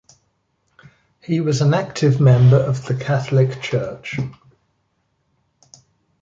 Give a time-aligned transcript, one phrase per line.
[1.21, 4.17] He was an active member of the Catholic church.